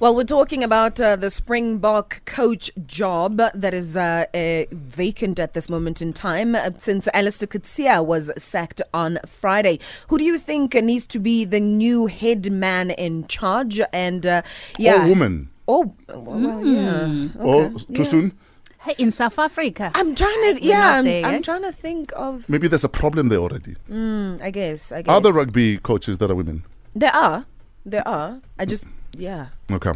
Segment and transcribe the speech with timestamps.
[0.00, 5.54] Well, we're talking about uh, the Springbok coach job that is uh, uh, vacant at
[5.54, 9.80] this moment in time uh, since Allister Coetzee was sacked on Friday.
[10.06, 13.80] Who do you think needs to be the new head man in charge?
[13.92, 14.42] And uh,
[14.78, 15.50] yeah, Or woman.
[15.66, 17.28] Oh, well, yeah.
[17.40, 17.84] Or Okay.
[17.94, 18.08] too Yeah.
[18.08, 18.32] soon?
[18.82, 19.90] Hey, in South Africa.
[19.96, 21.44] I'm trying to, yeah, I'm, there I'm yet.
[21.44, 22.48] trying to think of.
[22.48, 23.74] Maybe there's a problem there already.
[23.90, 24.92] Mm, I guess.
[24.92, 25.12] I guess.
[25.12, 26.62] Are there rugby coaches that are women?
[26.94, 27.46] There are.
[27.84, 28.40] There are.
[28.60, 29.48] I just, yeah.
[29.70, 29.92] Okay.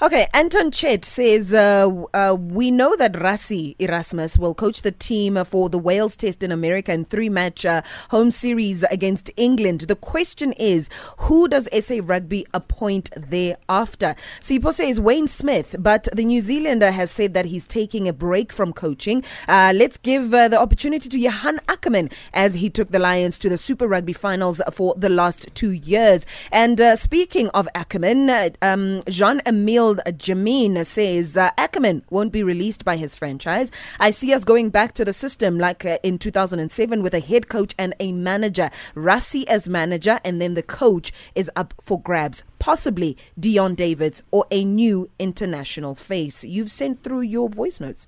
[0.00, 5.44] Okay, Anton Chet says uh, uh, we know that Rassie Erasmus will coach the team
[5.44, 9.82] for the Wales Test in America in three-match uh, home series against England.
[9.82, 14.14] The question is, who does SA Rugby appoint thereafter?
[14.40, 18.50] Sipo says Wayne Smith, but the New Zealander has said that he's taking a break
[18.50, 19.22] from coaching.
[19.46, 23.50] Uh, let's give uh, the opportunity to Johan Ackermann as he took the Lions to
[23.50, 26.24] the Super Rugby finals for the last two years.
[26.50, 32.84] And uh, speaking of Ackermann, um, Jean Emile Jamin says uh, Ackermann won't be released
[32.84, 33.70] by his franchise.
[33.98, 37.48] I see us going back to the system like uh, in 2007 with a head
[37.48, 38.70] coach and a manager.
[38.94, 42.44] Rassie as manager, and then the coach is up for grabs.
[42.58, 46.44] Possibly Deon Davids or a new international face.
[46.44, 48.06] You've sent through your voice notes.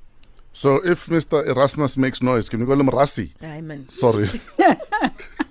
[0.53, 1.47] So if Mr.
[1.47, 3.33] Erasmus makes noise, can you call him Rassie?
[3.41, 3.91] Diamond.
[3.91, 4.31] Sorry.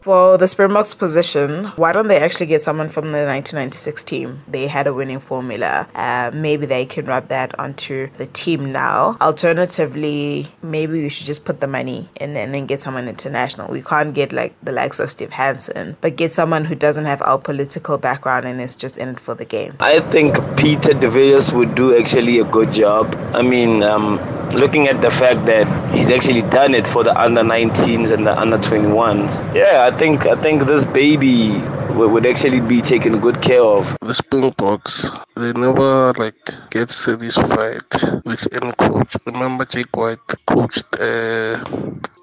[0.00, 4.42] For the Springboks position, why don't they actually get someone from the 1996 team?
[4.48, 5.86] They had a winning formula.
[5.94, 9.18] Uh, maybe they can rub that onto the team now.
[9.20, 13.70] Alternatively, maybe we should just put the money in and then get someone international.
[13.70, 17.20] We can't get like the likes of Steve Hansen, but get someone who doesn't have
[17.20, 19.76] our political background and is just in it for the game.
[19.80, 23.14] I think Peter De Villiers would do actually a good job.
[23.34, 24.16] I mean, um,
[24.52, 28.38] looking at the fact that he's actually done it for the under 19s and the
[28.38, 29.38] under 21s.
[29.54, 31.60] Yeah, I think I think this baby
[31.94, 33.96] would, actually be taken good care of.
[34.00, 36.34] the Springboks, they never like
[36.70, 37.82] get satisfied
[38.24, 39.16] with any coach.
[39.26, 41.56] Remember, Jake White coached uh,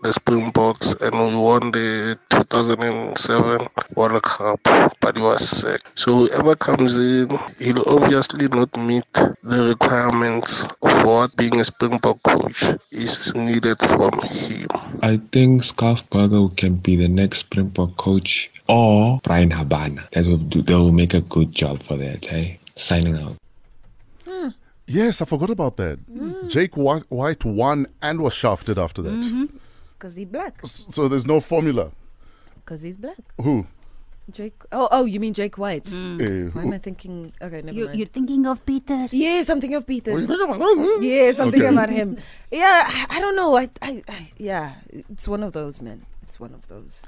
[0.08, 4.59] the Springboks and we won the 2007 World Cup,
[5.02, 5.81] but he was sick.
[5.95, 7.27] So whoever comes in,
[7.59, 14.21] he'll obviously not meet the requirements of what being a Springbok coach is needed from
[14.23, 14.67] him.
[15.04, 20.08] I think Schalk Burger can be the next Springbok coach or Bryan Habana.
[20.14, 22.60] That will do, they will make a good job for that, hey?
[22.76, 23.36] Signing out.
[24.86, 25.99] yes, I forgot about that.
[25.99, 26.48] Hmm.
[26.48, 29.26] Jake White won and was shafted after that.
[29.26, 29.56] Mm-hmm.
[29.97, 30.59] Because he's black.
[30.65, 31.91] So there's no formula.
[32.55, 33.17] Because he's black.
[33.41, 33.65] Who?
[34.30, 34.61] Jake.
[34.73, 35.87] Oh, oh, you mean Jake White?
[35.93, 37.31] Eh, Why am I thinking?
[37.41, 37.97] Okay, never You, mind.
[37.97, 39.07] you're thinking of Peter?
[39.11, 40.11] Yes, I'm thinking of Peter.
[40.11, 40.99] What do you think about that?
[41.02, 41.75] Yes, I'm thinking Okay.
[41.75, 42.17] about him.
[42.52, 43.55] Yeah, I, I don't know.
[43.57, 46.05] I, I, I, yeah, it's one of those, men.
[46.23, 47.02] It's one of those.